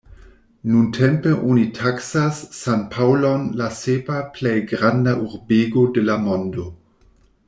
[0.75, 6.67] Nuntempe oni taksas San-Paŭlon la sepa plej granda urbego de la mondo.